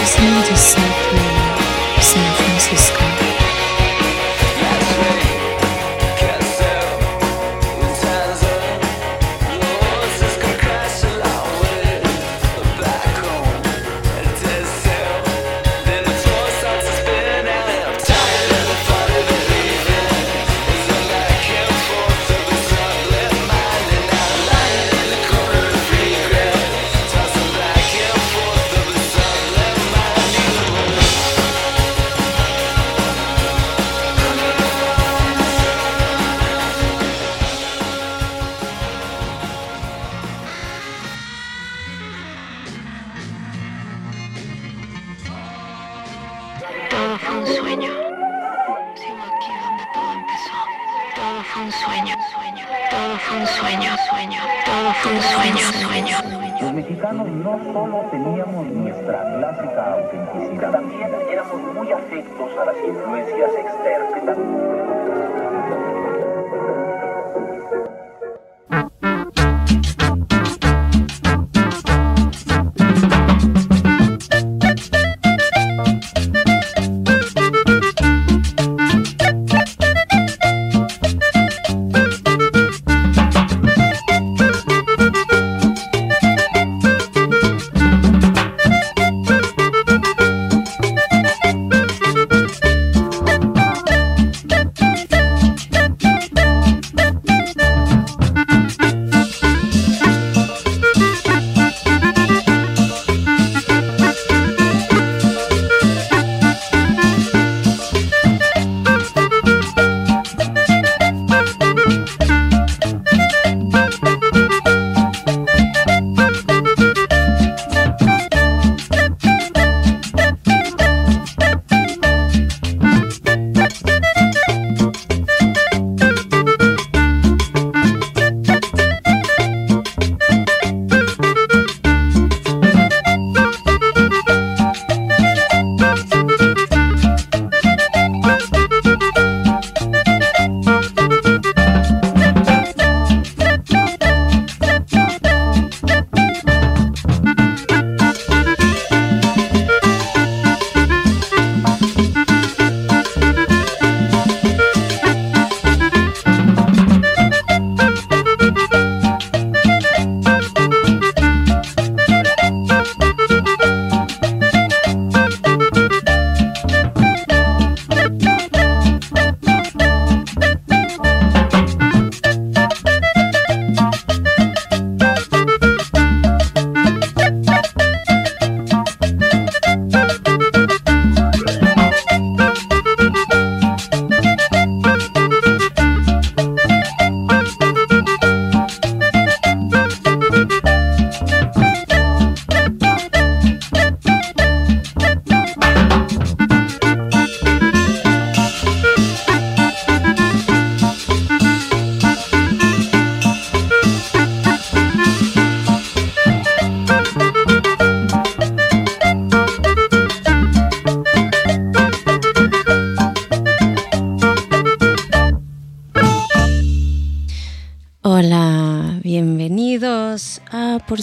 [0.00, 0.76] Los Angeles,
[2.00, 3.09] San Francisco.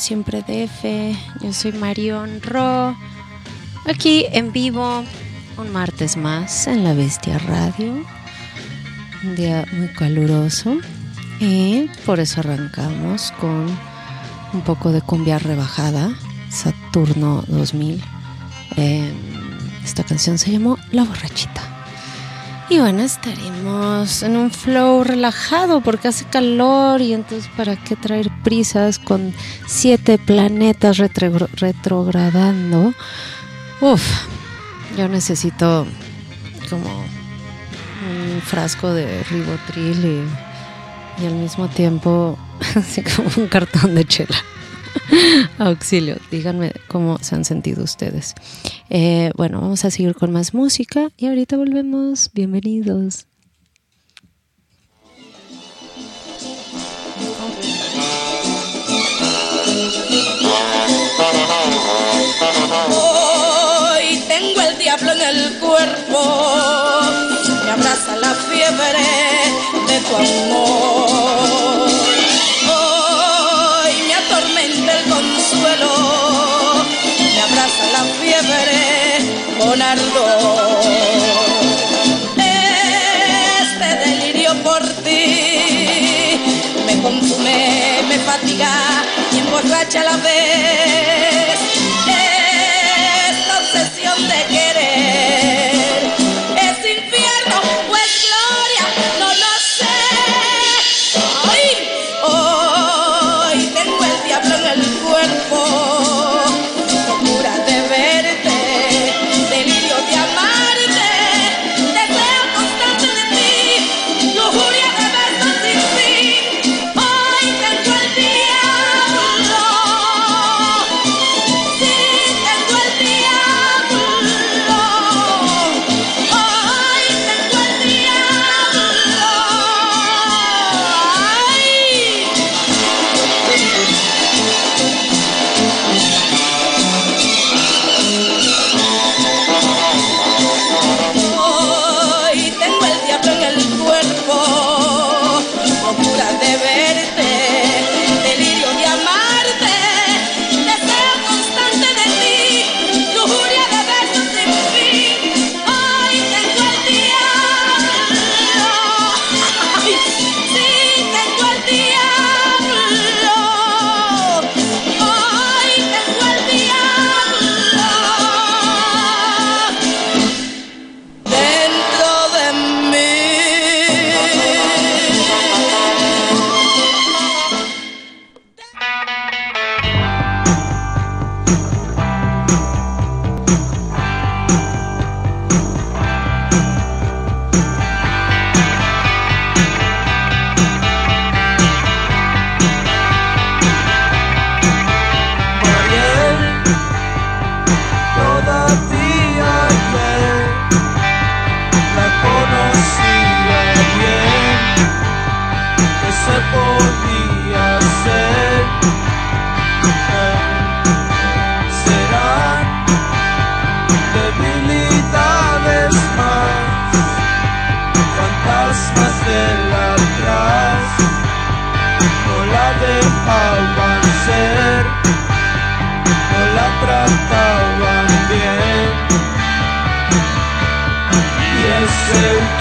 [0.07, 1.43] Siempre DF.
[1.43, 2.95] Yo soy Marion Ro.
[3.85, 5.03] Aquí en vivo,
[5.57, 8.05] un martes más en La Bestia Radio.
[9.25, 10.77] Un día muy caluroso.
[11.41, 13.67] Y por eso arrancamos con
[14.53, 16.17] un poco de cumbia rebajada.
[16.49, 18.01] Saturno 2000.
[18.77, 19.13] Em,
[19.83, 21.76] esta canción se llamó La Borrachita.
[22.69, 28.29] Y bueno, estaremos en un flow relajado porque hace calor y entonces para qué traer
[28.43, 29.33] prisas con
[29.65, 32.93] siete planetas retrogradando.
[33.79, 34.01] Uf,
[34.97, 35.87] yo necesito
[36.69, 40.27] como un frasco de ribotril
[41.19, 42.37] y, al mismo tiempo
[42.75, 44.37] así como un cartón de chela.
[45.57, 48.35] Auxilio, díganme cómo se han sentido ustedes.
[48.89, 52.31] Eh, bueno, vamos a seguir con más música y ahorita volvemos.
[52.33, 53.27] Bienvenidos.
[62.89, 67.01] Hoy tengo el diablo en el cuerpo,
[67.65, 69.05] me abraza la fiebre
[69.87, 71.16] de tu amor.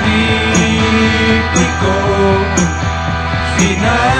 [0.00, 1.92] Típico
[3.56, 4.15] final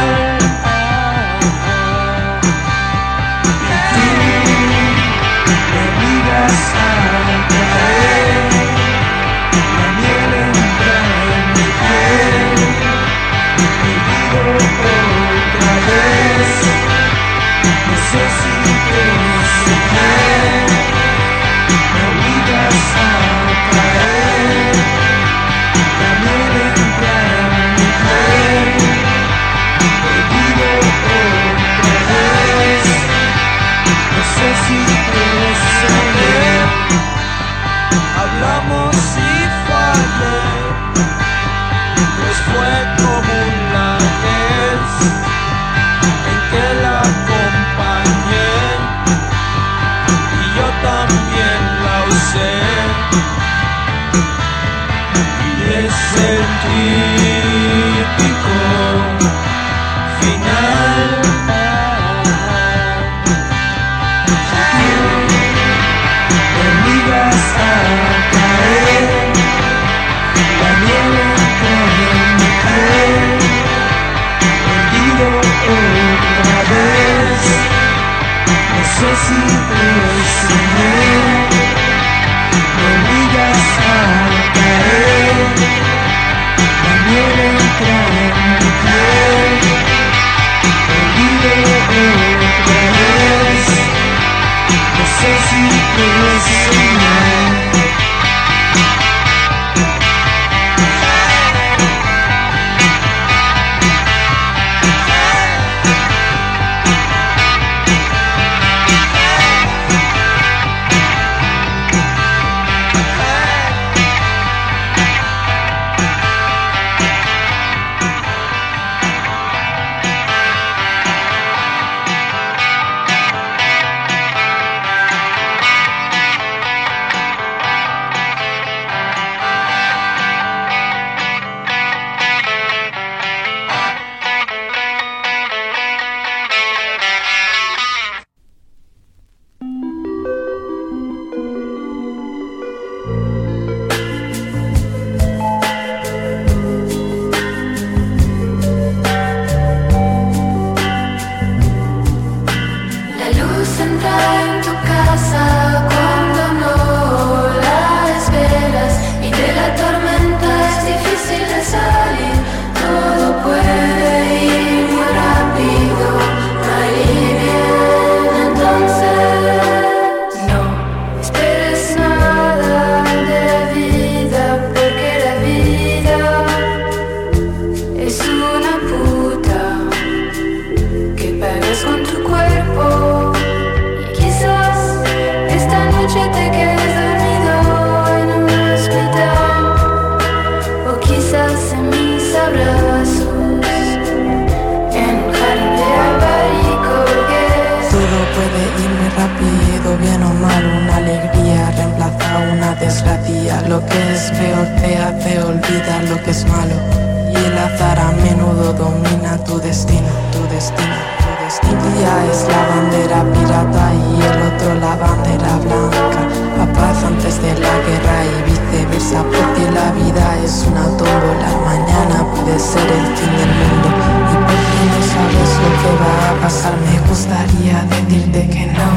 [213.97, 216.23] y el otro la bandera blanca.
[216.59, 221.51] La paz antes de la guerra y viceversa, porque la vida es una tómbola.
[221.71, 223.89] Mañana puede ser el fin del mundo.
[224.33, 228.89] Y porque no sabes lo que va a pasar, me gustaría decirte que no.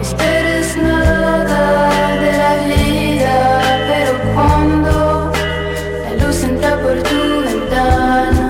[0.00, 1.60] Esperes nada
[2.22, 3.34] de la vida,
[3.88, 5.32] pero cuando
[6.04, 8.44] la luz entra por tu ventana,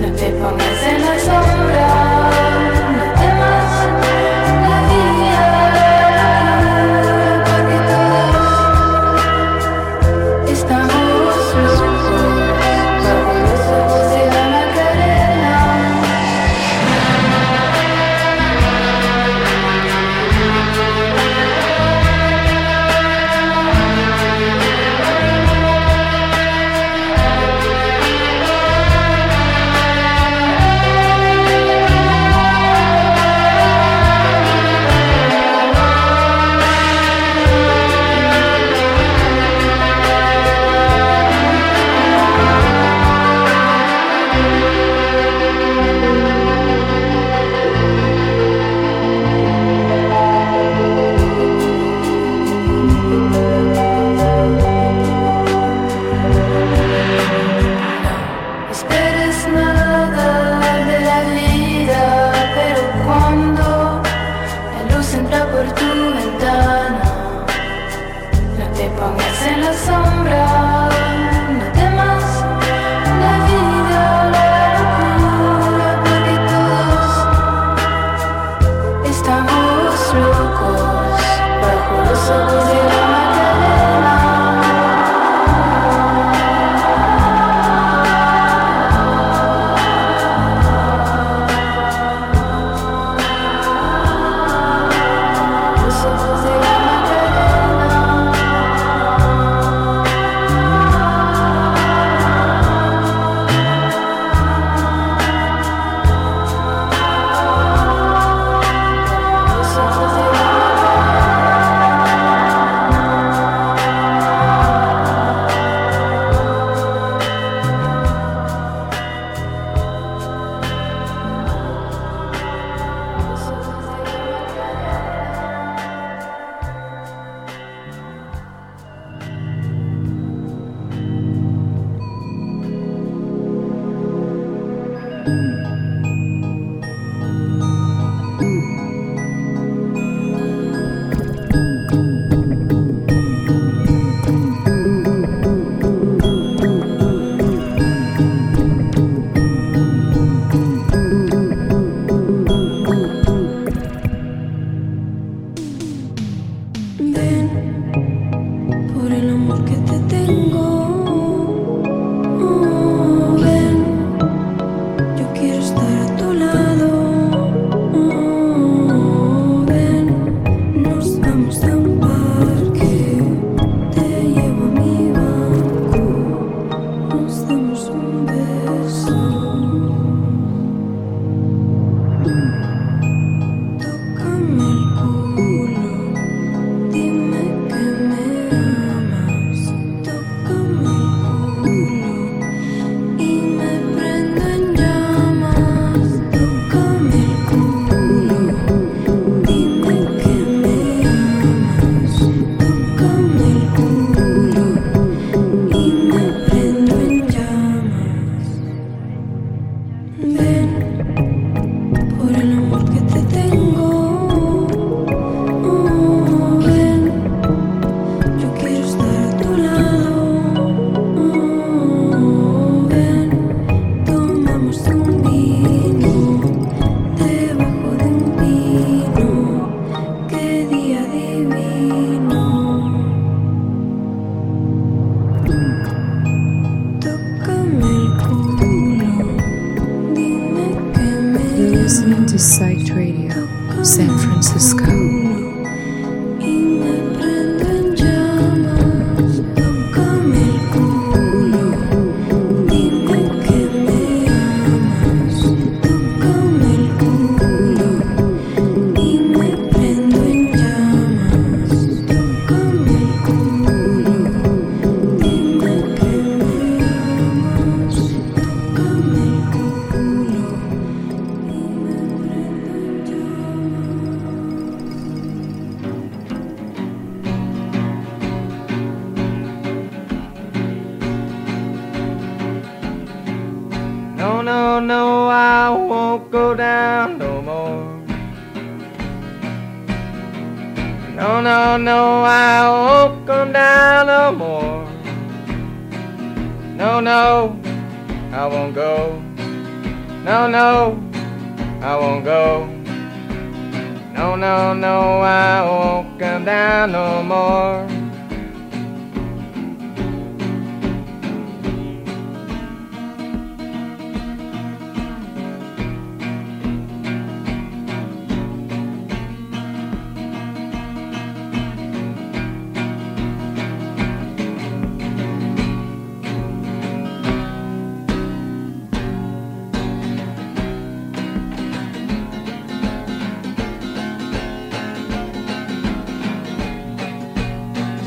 [0.00, 1.53] no te pongas en la sombra.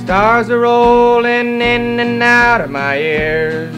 [0.08, 3.76] Stars are rolling in and out of my ears.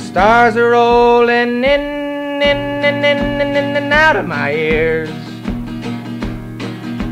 [0.00, 5.10] Stars are rolling in, in, in, in, in, in and out of my ears.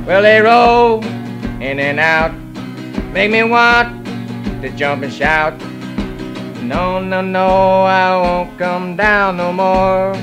[0.06, 1.04] Well, they roll
[1.60, 2.32] in and out,
[3.12, 4.06] make me want
[4.62, 5.60] to jump and shout.
[6.62, 10.14] No, no, no, I won't come down no more.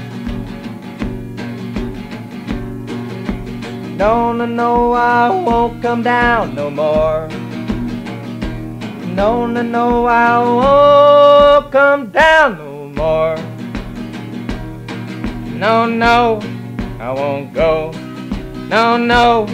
[3.97, 7.29] No, no, no, I won't come down no more.
[9.15, 13.37] No, no, no, I won't come down no more.
[15.57, 16.41] No, no,
[16.99, 17.91] I won't go.
[18.67, 19.45] No, no,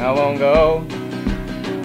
[0.00, 0.80] I won't go.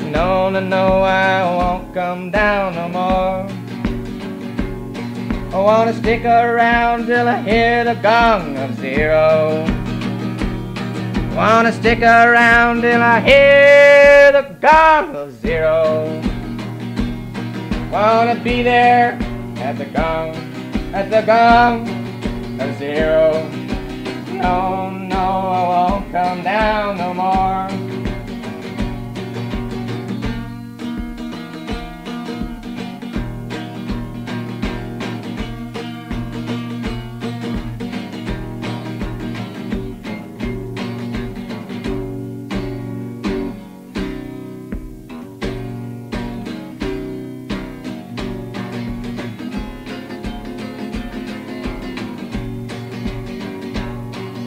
[0.09, 3.47] No, no, no, I won't come down no more.
[5.53, 9.80] I wanna stick around till I hear the gong of zero.
[11.35, 16.21] Wanna stick around till I hear the gong of zero.
[17.89, 19.17] Wanna be there
[19.57, 20.35] at the gong,
[20.93, 21.87] at the gong
[22.59, 23.47] of zero.
[24.27, 27.90] No, no, I won't come down no more.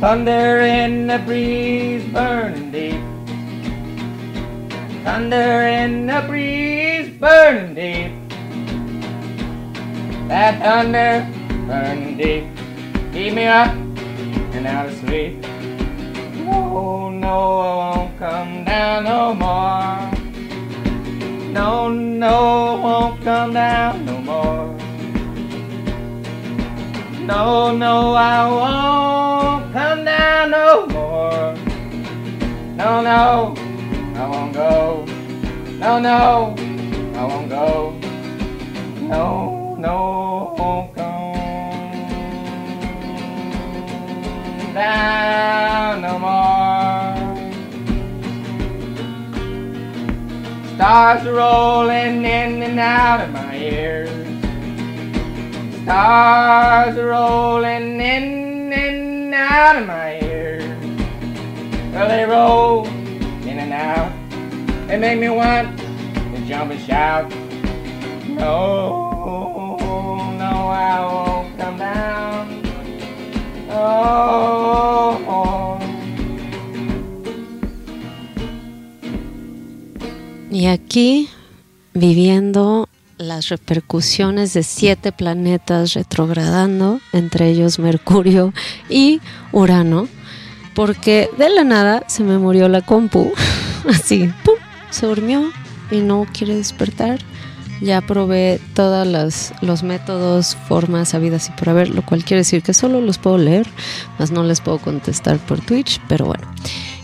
[0.05, 3.01] Thunder in the breeze burning deep.
[5.03, 8.13] Thunder in the breeze burning deep.
[10.29, 11.27] That thunder
[11.67, 12.45] burning deep.
[13.15, 13.73] Keep me up
[14.53, 15.41] and out of sleep.
[16.45, 20.11] No, no, I won't come down no more.
[21.51, 24.67] No, no, I won't come down no more.
[27.25, 29.24] No, no, I won't
[30.43, 31.55] no more.
[32.77, 33.55] No, no,
[34.17, 35.05] I won't go.
[35.79, 36.55] No, no,
[37.15, 37.95] I won't go.
[39.01, 41.15] No, no, won't come
[44.75, 47.15] down no more.
[50.75, 54.11] Stars are rolling in and out of my ears.
[55.85, 60.14] Stars are rolling in and out of my.
[61.95, 62.87] Well, they roll
[63.47, 64.11] in and out.
[64.89, 67.31] They make me want to jump and shout.
[68.27, 69.77] No,
[70.37, 72.63] no, I won't come down.
[73.71, 74.95] Oh,
[80.51, 81.29] Y aquí
[81.95, 88.53] viviendo las repercusiones de siete planetas retrogradando, entre ellos Mercurio
[88.89, 89.21] y
[89.53, 90.09] Urano,
[90.75, 93.33] porque de la nada se me murió la compu,
[93.89, 94.55] así, ¡pum!
[94.91, 95.51] se durmió
[95.91, 97.19] y no quiere despertar.
[97.81, 102.73] Ya probé todos los, métodos, formas habidas y por haber, lo cual quiere decir que
[102.73, 103.67] solo los puedo leer,
[104.19, 106.47] más no les puedo contestar por Twitch, pero bueno.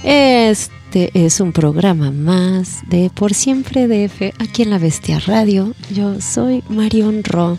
[0.04, 5.74] Este es un programa más de Por Siempre DF aquí en La Bestia Radio.
[5.90, 7.58] Yo soy Marion Ro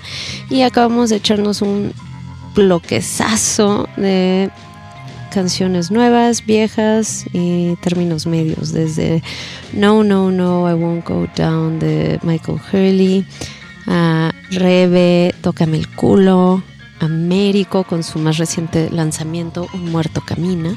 [0.49, 1.93] y acabamos de echarnos un
[2.55, 4.49] bloquezazo de
[5.31, 9.23] canciones nuevas, viejas y términos medios, desde
[9.73, 13.25] No, No, No, I Won't Go Down de Michael Hurley,
[13.87, 16.61] a Rebe, Tócame el culo,
[16.99, 20.75] Américo con su más reciente lanzamiento, Un muerto camina.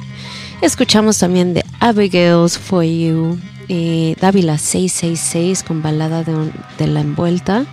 [0.63, 3.39] Escuchamos también de Abigail's For You,
[3.69, 7.67] y Dávila 666 con balada de, de la envuelta.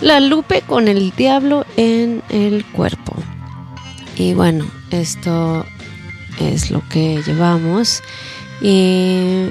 [0.00, 3.14] La Lupe con el diablo en el cuerpo.
[4.16, 5.66] Y bueno, esto
[6.38, 8.02] es lo que llevamos.
[8.60, 9.48] Y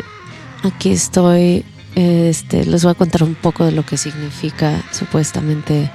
[0.64, 1.66] aquí estoy.
[1.96, 5.92] Este, les voy a contar un poco de lo que significa supuestamente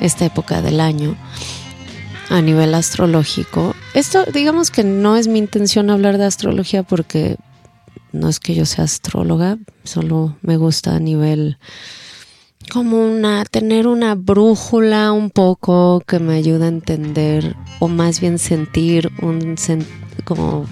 [0.00, 1.16] esta época del año
[2.28, 3.74] a nivel astrológico.
[3.94, 7.36] Esto, digamos que no es mi intención hablar de astrología porque
[8.12, 11.58] no es que yo sea astróloga, solo me gusta a nivel
[12.72, 18.38] como una tener una brújula un poco que me ayuda a entender o más bien
[18.38, 19.56] sentir un
[20.24, 20.66] como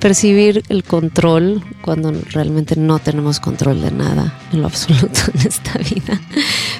[0.00, 5.78] percibir el control cuando realmente no tenemos control de nada en lo absoluto en esta
[5.78, 6.20] vida.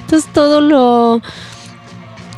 [0.01, 1.21] Entonces todo lo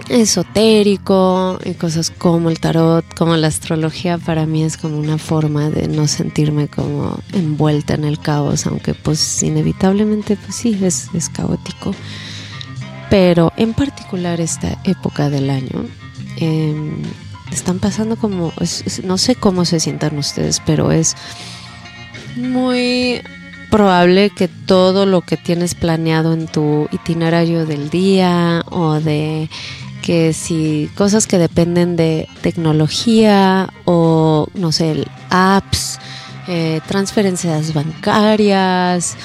[0.09, 5.69] esotérico y cosas como el tarot, como la astrología para mí es como una forma
[5.69, 11.29] de no sentirme como envuelta en el caos, aunque pues inevitablemente pues sí, es, es
[11.29, 11.93] caótico.
[13.09, 15.85] Pero en particular esta época del año
[16.37, 16.75] eh,
[17.51, 18.51] están pasando como,
[19.03, 21.15] no sé cómo se sientan ustedes, pero es
[22.35, 23.21] muy
[23.71, 29.49] probable que todo lo que tienes planeado en tu itinerario del día o de
[30.05, 35.99] que si cosas que dependen de tecnología o no sé, apps,
[36.47, 39.17] eh, transferencias bancarias,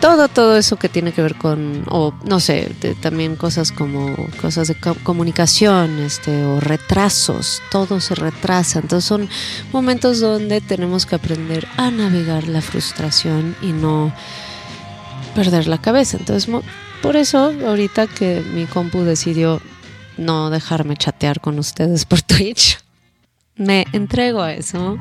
[0.00, 4.68] todo, todo eso que tiene que ver con, o no sé, también cosas como cosas
[4.68, 8.78] de co- comunicación, este, o retrasos, todo se retrasa.
[8.78, 9.28] Entonces son
[9.72, 14.12] momentos donde tenemos que aprender a navegar la frustración y no
[15.34, 16.16] perder la cabeza.
[16.18, 16.48] Entonces,
[17.02, 19.60] por eso, ahorita que mi compu decidió
[20.18, 22.78] no dejarme chatear con ustedes por Twitch,
[23.56, 24.98] me entrego a eso,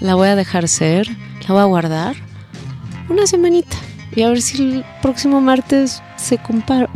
[0.00, 2.16] la voy a dejar ser, la voy a guardar
[3.08, 3.76] una semanita
[4.14, 6.38] y a ver si el próximo martes se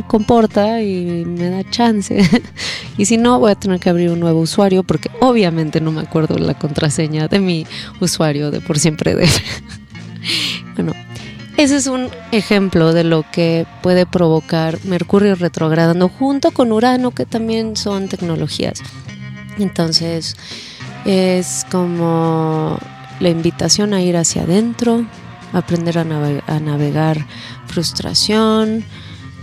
[0.07, 2.19] comporta y me da chance.
[2.97, 6.01] y si no, voy a tener que abrir un nuevo usuario porque obviamente no me
[6.01, 7.67] acuerdo la contraseña de mi
[7.99, 9.29] usuario de por siempre de.
[10.75, 10.93] bueno,
[11.57, 17.25] ese es un ejemplo de lo que puede provocar Mercurio retrogradando junto con Urano, que
[17.25, 18.81] también son tecnologías.
[19.59, 20.35] Entonces,
[21.05, 22.79] es como
[23.19, 25.05] la invitación a ir hacia adentro,
[25.53, 27.25] aprender a, a navegar
[27.67, 28.83] frustración,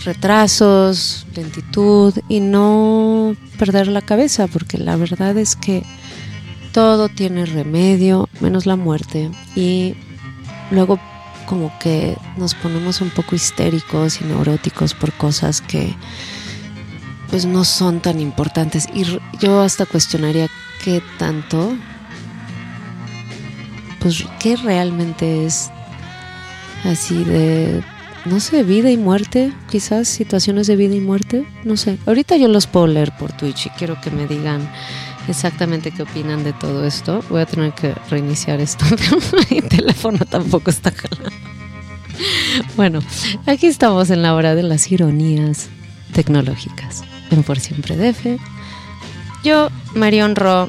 [0.04, 5.82] retrasos, lentitud y no perder la cabeza, porque la verdad es que
[6.72, 9.30] todo tiene remedio, menos la muerte.
[9.54, 9.94] Y
[10.70, 10.98] luego
[11.48, 15.94] como que nos ponemos un poco histéricos y neuróticos por cosas que
[17.30, 18.86] pues no son tan importantes.
[18.94, 19.04] Y
[19.38, 20.48] yo hasta cuestionaría
[20.84, 21.74] qué tanto,
[24.00, 25.70] pues qué realmente es
[26.84, 27.82] así de,
[28.24, 31.98] no sé, vida y muerte, quizás situaciones de vida y muerte, no sé.
[32.06, 34.68] Ahorita yo los puedo leer por Twitch y quiero que me digan
[35.28, 37.22] exactamente qué opinan de todo esto.
[37.28, 38.84] Voy a tener que reiniciar esto,
[39.50, 41.30] mi teléfono tampoco está jalando.
[42.76, 43.00] Bueno,
[43.46, 45.68] aquí estamos en la hora de las ironías
[46.12, 47.02] tecnológicas.
[47.30, 48.40] En Por Siempre DF.
[49.44, 50.68] Yo, Marion Ro,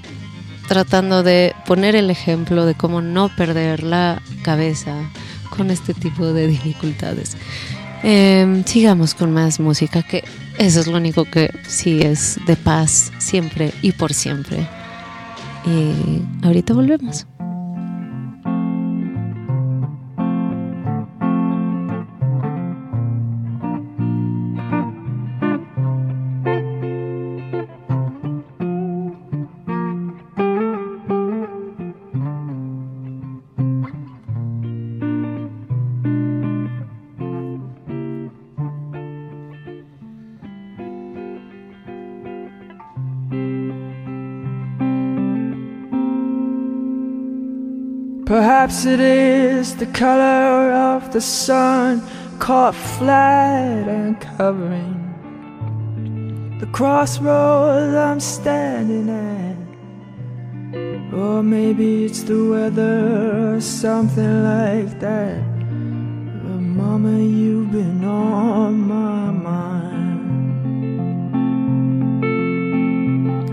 [0.67, 4.95] tratando de poner el ejemplo de cómo no perder la cabeza
[5.49, 7.35] con este tipo de dificultades.
[8.03, 10.23] Eh, sigamos con más música, que
[10.57, 14.67] eso es lo único que sí es de paz siempre y por siempre.
[15.65, 17.27] Y ahorita volvemos.
[48.69, 52.03] Perhaps it is the color of the sun.
[52.37, 54.97] caught flat and covering
[56.59, 59.57] the crossroads I'm standing at.
[61.11, 65.41] Or maybe it's the weather or something like that.
[66.43, 69.48] But mama, you've been on my mind.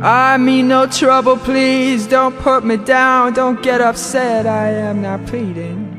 [0.07, 5.27] I mean no trouble, please don't put me down, don't get upset, I am not
[5.27, 5.95] pleading.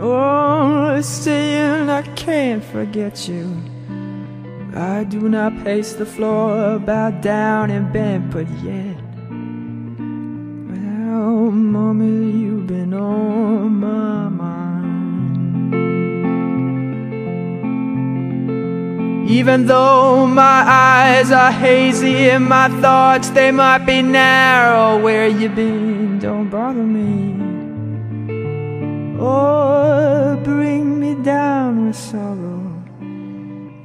[0.00, 3.56] Oh, saying I can't forget you.
[4.74, 8.99] I do not pace the floor, bow down and bend, but yet.
[19.40, 25.48] Even though my eyes are hazy and my thoughts they might be narrow, where you
[25.48, 26.18] been?
[26.18, 27.32] Don't bother me.
[29.18, 32.60] Or bring me down with sorrow.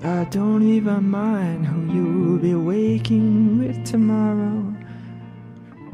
[0.03, 4.75] I don't even mind who you'll be waking with tomorrow.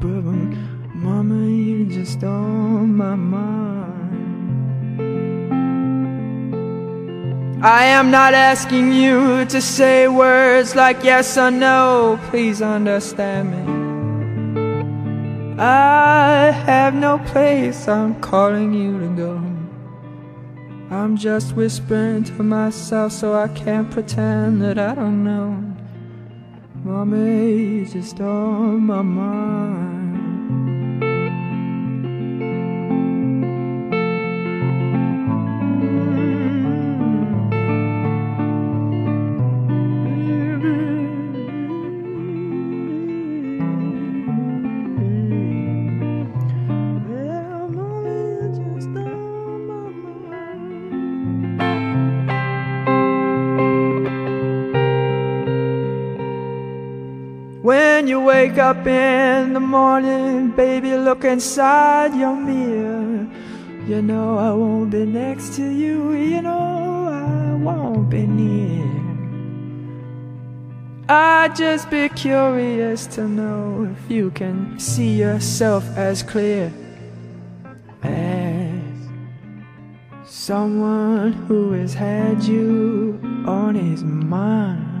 [0.00, 0.50] But
[0.92, 3.71] mama, you just on my mind.
[7.64, 12.18] I am not asking you to say words like yes or no.
[12.28, 13.62] Please understand me.
[15.62, 19.36] I have no place I'm calling you to go.
[20.90, 25.56] I'm just whispering to myself so I can't pretend that I don't know.
[26.84, 30.01] You're just on my mind.
[58.52, 63.26] Wake up in the morning, baby, look inside your mirror.
[63.86, 68.84] You know I won't be next to you, you know I won't be near.
[71.08, 76.70] I'd just be curious to know if you can see yourself as clear
[78.02, 78.82] as
[80.26, 84.91] someone who has had you on his mind.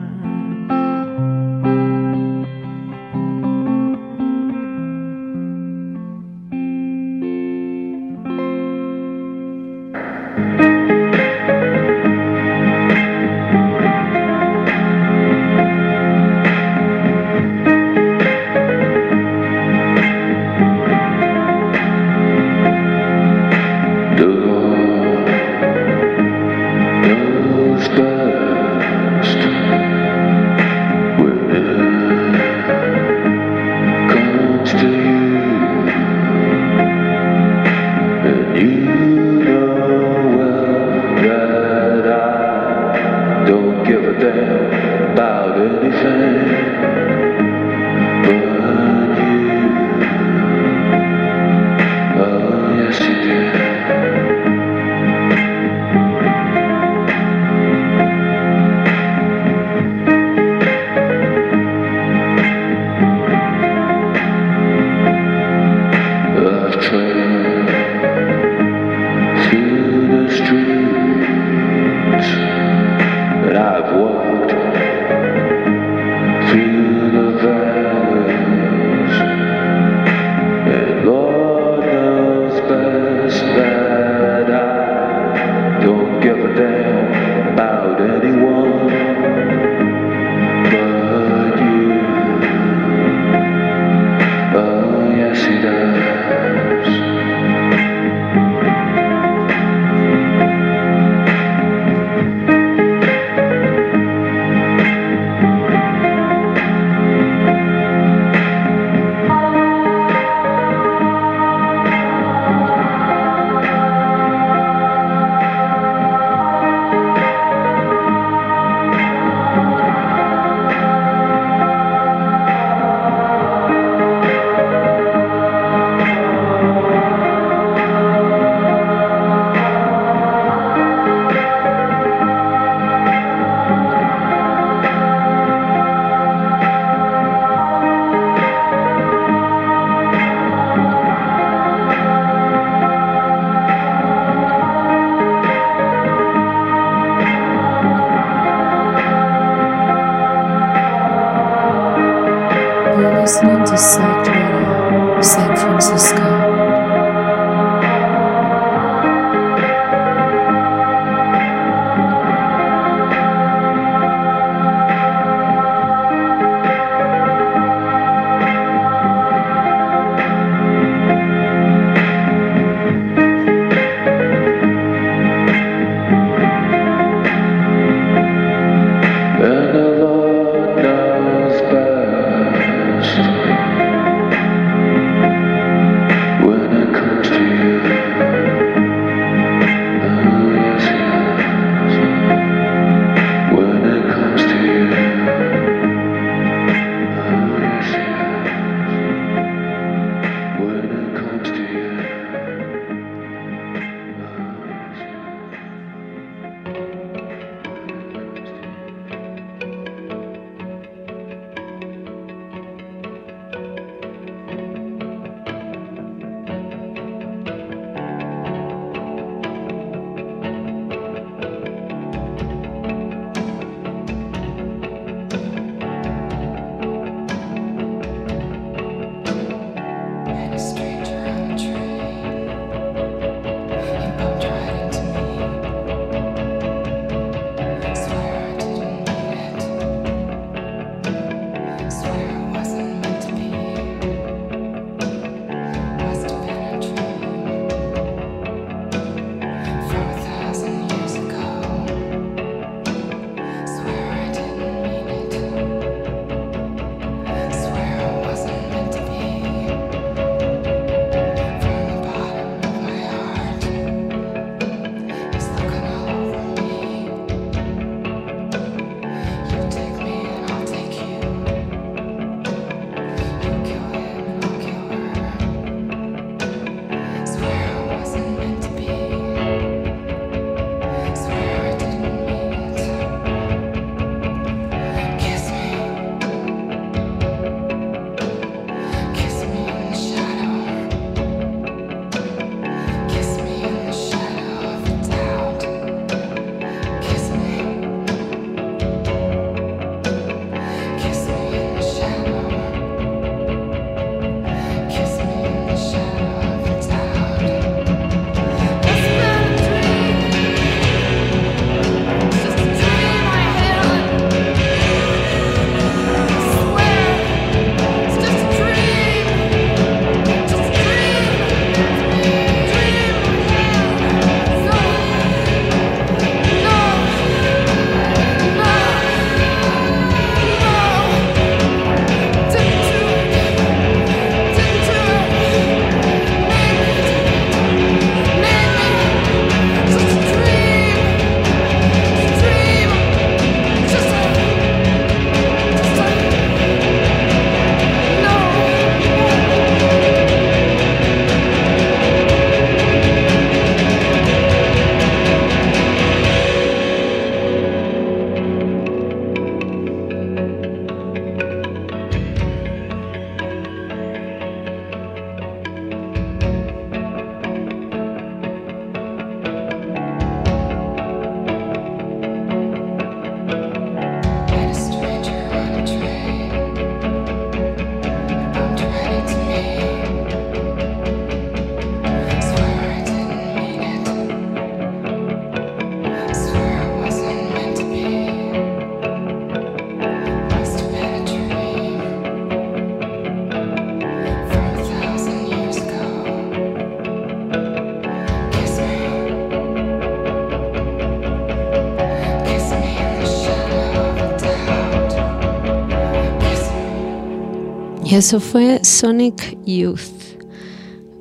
[408.12, 410.36] Eso fue Sonic Youth.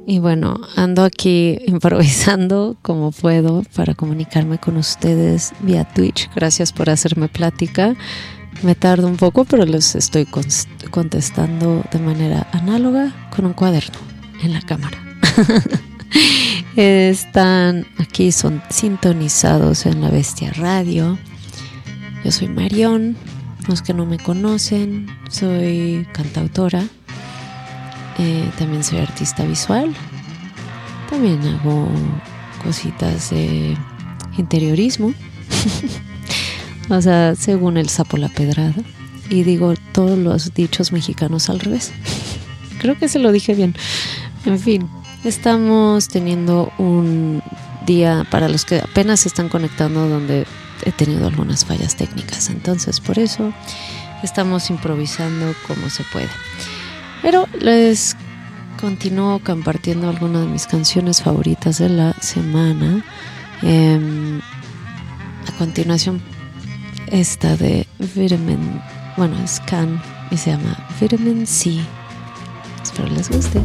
[0.06, 6.30] Y bueno, ando aquí improvisando como puedo para comunicarme con ustedes vía Twitch.
[6.36, 7.96] Gracias por hacerme plática.
[8.62, 10.28] Me tardo un poco, pero les estoy
[10.92, 13.98] contestando de manera análoga con un cuaderno
[14.44, 14.98] en la cámara.
[16.76, 21.18] Están aquí, son sintonizados en la Bestia Radio.
[22.26, 23.16] Yo soy Marión,
[23.68, 26.84] los que no me conocen, soy cantautora,
[28.18, 29.94] eh, también soy artista visual,
[31.10, 31.88] también hago
[32.64, 33.78] cositas de
[34.38, 35.14] interiorismo,
[36.90, 38.84] o sea, según el sapo la pedrada,
[39.30, 41.92] y digo todos los dichos mexicanos al revés.
[42.80, 43.76] Creo que se lo dije bien,
[44.46, 44.90] En fin,
[45.24, 47.44] estamos teniendo un
[47.86, 50.46] día para los que apenas se están conectando donde
[50.86, 52.50] he tenido algunas fallas técnicas.
[52.50, 53.54] Entonces, por eso
[54.24, 56.30] estamos improvisando como se puede.
[57.22, 58.16] Pero les
[58.80, 63.04] continúo compartiendo algunas de mis canciones favoritas de la semana.
[63.62, 64.40] Em,
[65.48, 66.22] a continuación,
[67.08, 68.82] esta de Vitamin,
[69.18, 70.02] bueno, es Can
[70.32, 71.80] y se llama Vitamin C.
[72.82, 73.62] Espero les guste.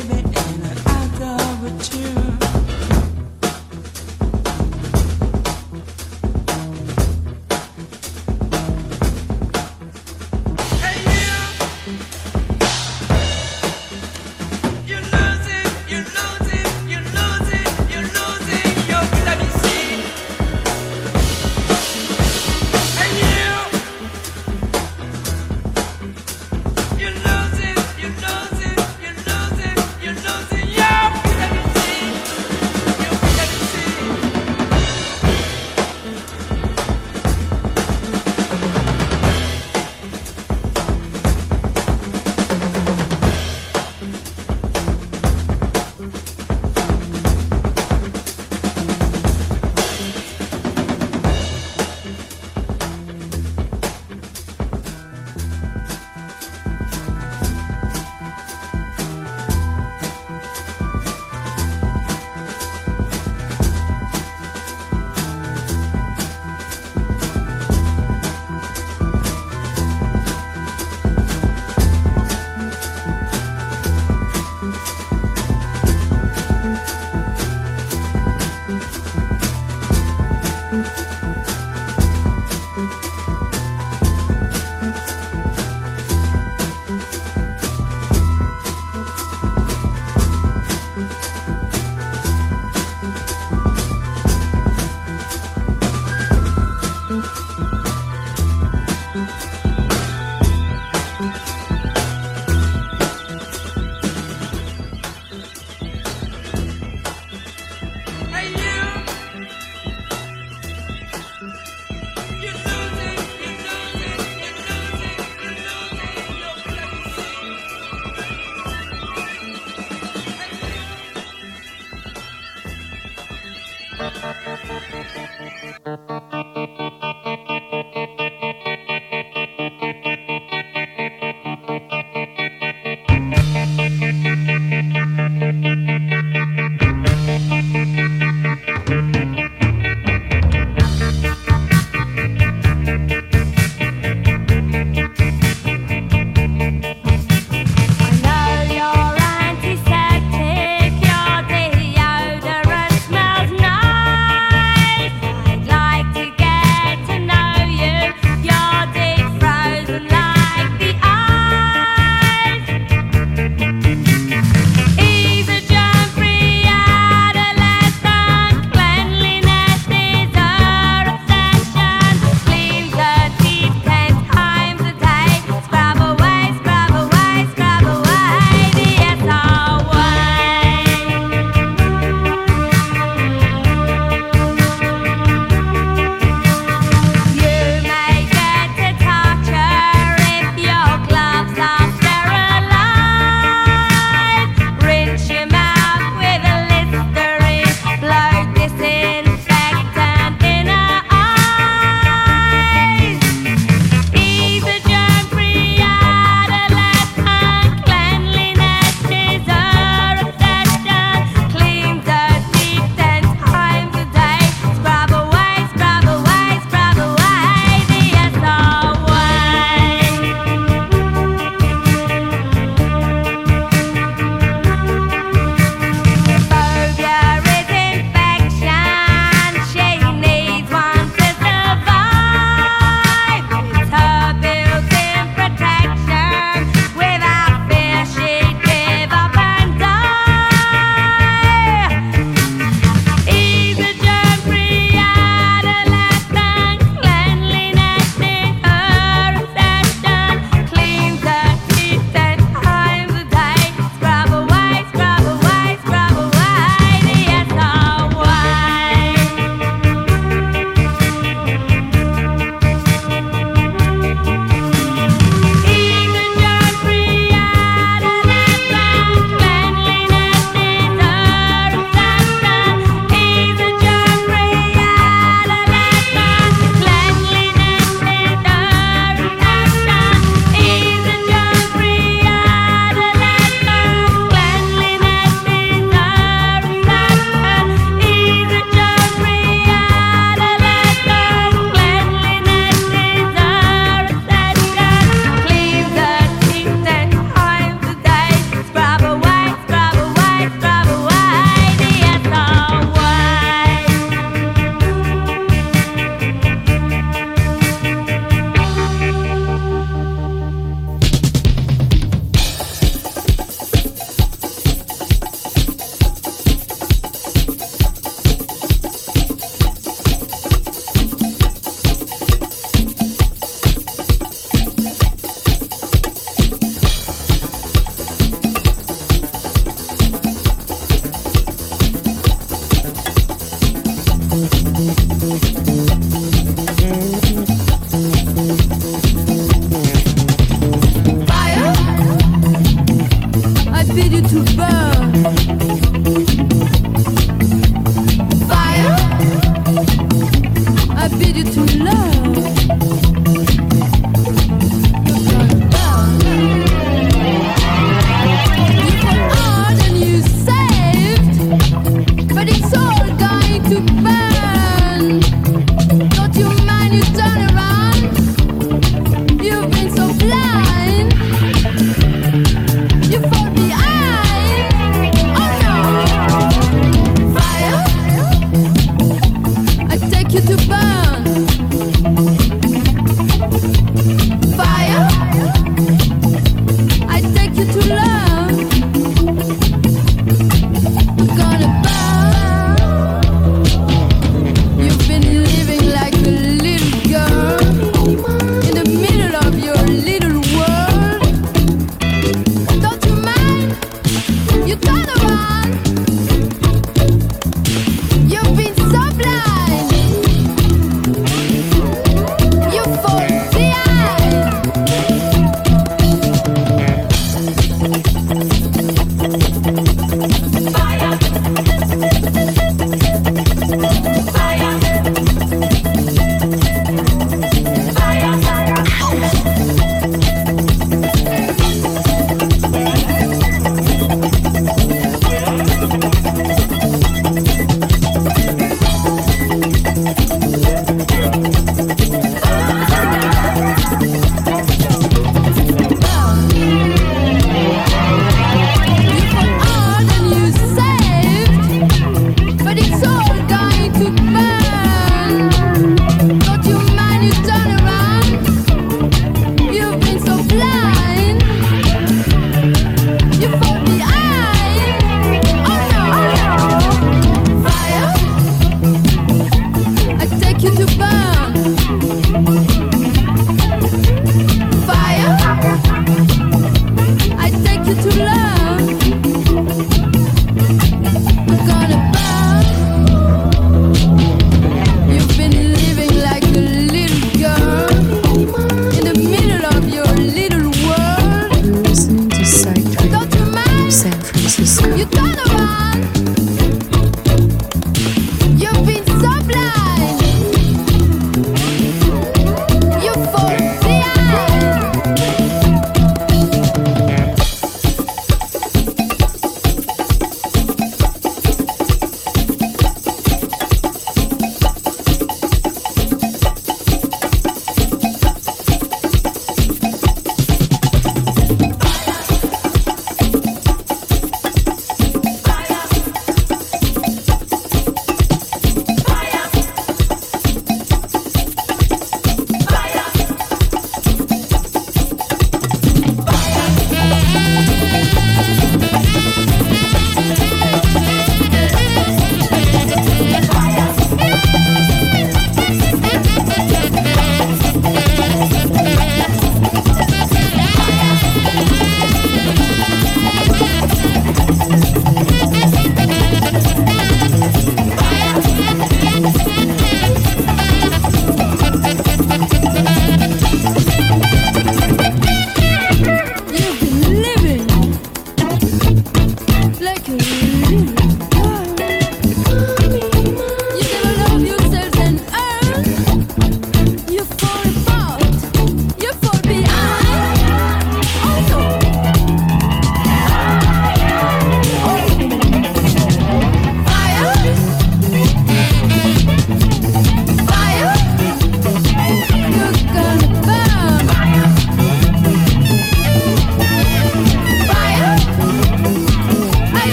[0.00, 0.29] I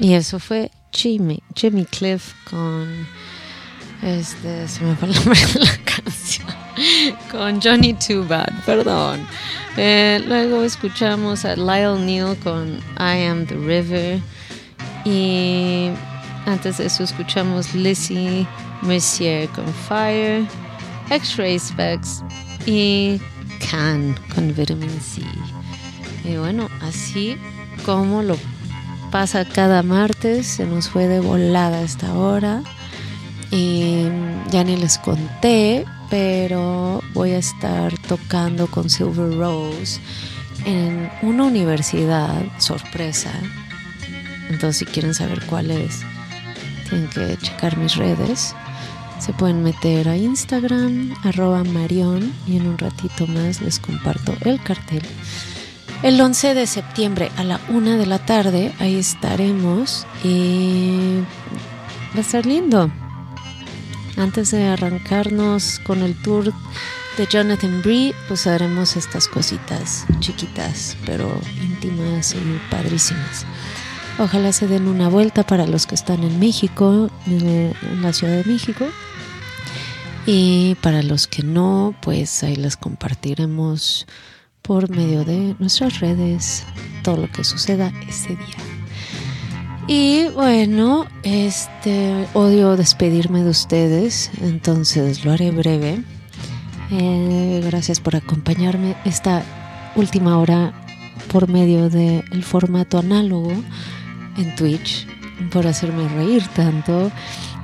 [0.00, 3.06] Y eso fue Jimmy, Jimmy Cliff con
[4.02, 6.48] este se me fue la canción
[7.30, 9.26] con Johnny Too Bad, perdón.
[9.76, 14.20] Eh, luego escuchamos a Lyle Neal con I Am the River
[15.04, 15.90] y
[16.46, 18.46] antes de eso escuchamos Lizzie
[18.82, 20.46] Mercier con Fire,
[21.10, 22.22] X-Ray Specs
[22.66, 23.20] y
[23.70, 25.22] Can con Vitamin C.
[26.24, 27.36] Y bueno, así
[27.84, 28.36] como lo
[29.10, 32.62] pasa cada martes, se nos fue de volada esta hora.
[33.50, 34.02] Y
[34.50, 40.00] ya ni les conté, pero voy a estar tocando con Silver Rose
[40.66, 43.32] en una universidad sorpresa.
[44.50, 46.00] Entonces, si quieren saber cuál es,
[46.88, 48.54] tienen que checar mis redes.
[49.20, 54.62] Se pueden meter a Instagram, arroba Marión, y en un ratito más les comparto el
[54.62, 55.02] cartel.
[56.02, 61.18] El 11 de septiembre a la una de la tarde, ahí estaremos y
[62.14, 62.88] va a estar lindo.
[64.16, 66.52] Antes de arrancarnos con el tour
[67.16, 73.44] de Jonathan Bree, pues haremos estas cositas chiquitas, pero íntimas y padrísimas.
[74.18, 78.50] Ojalá se den una vuelta para los que están en México, en la Ciudad de
[78.50, 78.84] México.
[80.26, 84.06] Y para los que no, pues ahí les compartiremos
[84.60, 86.64] por medio de nuestras redes
[87.02, 88.56] todo lo que suceda ese día.
[89.86, 96.02] Y bueno, este odio despedirme de ustedes, entonces lo haré breve.
[96.90, 99.44] Eh, gracias por acompañarme esta
[99.94, 100.74] última hora
[101.32, 103.52] por medio del formato análogo
[104.38, 105.06] en Twitch,
[105.52, 107.10] por hacerme reír tanto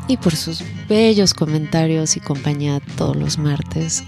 [0.09, 4.05] y por sus bellos comentarios y compañía todos los martes.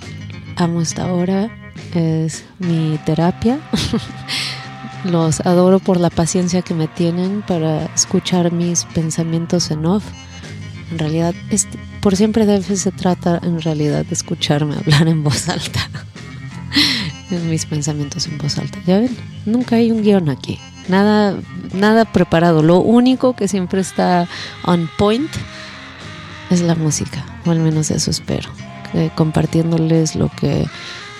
[0.57, 1.51] Amo esta hora,
[1.95, 3.59] es mi terapia.
[5.05, 10.05] Los adoro por la paciencia que me tienen para escuchar mis pensamientos en off.
[10.91, 15.49] En realidad, este- por siempre de se trata en realidad de escucharme hablar en voz
[15.49, 15.89] alta.
[17.31, 18.79] mis pensamientos en voz alta.
[18.87, 20.59] Ya ven, nunca hay un guion aquí.
[20.89, 21.37] Nada,
[21.75, 22.63] nada preparado.
[22.63, 24.29] Lo único que siempre está
[24.65, 25.31] on point
[26.51, 27.25] es la música.
[27.45, 28.51] O al menos eso espero.
[28.93, 30.67] Que compartiéndoles lo que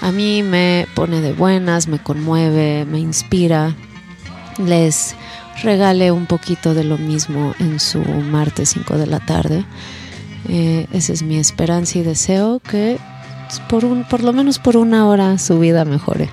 [0.01, 3.75] a mí me pone de buenas, me conmueve, me inspira.
[4.59, 5.15] Les
[5.63, 9.65] regale un poquito de lo mismo en su martes 5 de la tarde.
[10.49, 12.99] Eh, esa es mi esperanza y deseo que
[13.69, 16.31] por, un, por lo menos por una hora su vida mejore.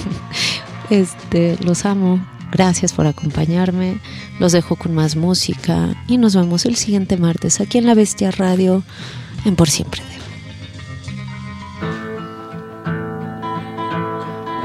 [0.90, 2.20] este, los amo.
[2.52, 4.00] Gracias por acompañarme.
[4.38, 8.30] Los dejo con más música y nos vemos el siguiente martes aquí en La Bestia
[8.30, 8.82] Radio
[9.44, 10.02] en Por Siempre.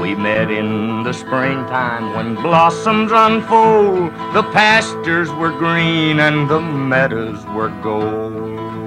[0.00, 4.12] We met in the springtime when blossoms unfold.
[4.34, 8.85] The pastures were green and the meadows were gold.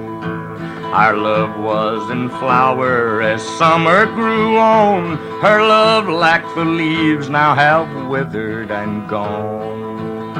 [0.92, 5.18] Our love was in flower as summer grew on.
[5.40, 10.30] Her love, like the leaves, now have withered and gone.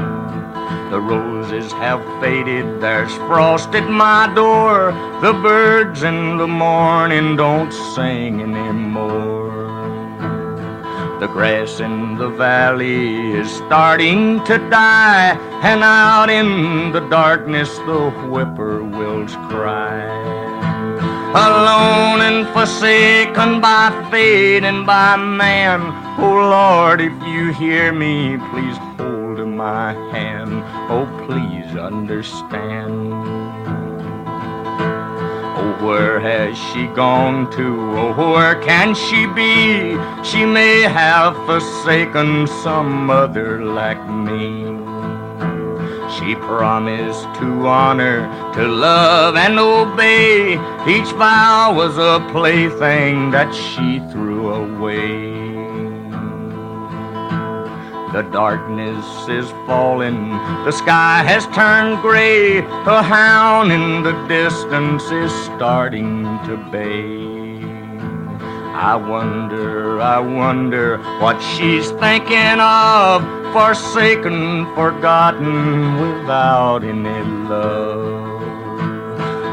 [0.90, 4.90] The roses have faded, there's frost at my door.
[5.22, 9.49] The birds in the morning don't sing anymore.
[11.20, 18.10] The grass in the valley is starting to die, and out in the darkness the
[18.24, 20.00] whippoorwills cry.
[21.34, 25.82] Alone and forsaken by fate and by man,
[26.18, 30.64] oh Lord, if you hear me, please hold my hand.
[30.88, 33.49] Oh, please understand.
[35.62, 37.66] Oh, where has she gone to?
[37.98, 39.92] Oh, where can she be?
[40.24, 44.64] She may have forsaken some other like me.
[46.16, 50.54] She promised to honor, to love, and obey.
[50.88, 55.59] Each vow was a plaything that she threw away.
[58.12, 60.30] The darkness is falling,
[60.64, 62.58] the sky has turned gray.
[62.58, 67.30] A hound in the distance is starting to bay.
[68.74, 78.39] I wonder, I wonder what she's thinking of, forsaken, forgotten, without any love.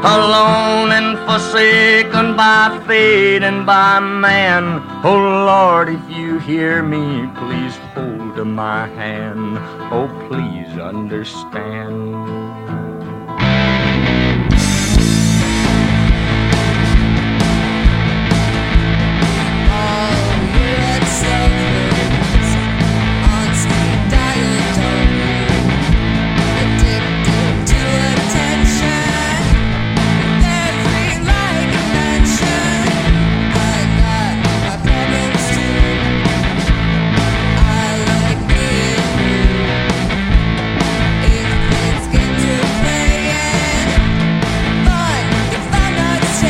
[0.04, 4.80] Alone and forsaken by fate and by man.
[5.04, 9.58] Oh Lord, if you hear me, please hold my hand.
[9.92, 12.37] Oh, please understand.